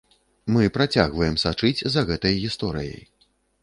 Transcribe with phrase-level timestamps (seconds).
[0.55, 3.03] Мы працягваем сачыць за гэтай гісторыяй.